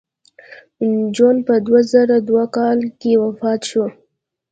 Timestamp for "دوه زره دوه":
1.65-2.45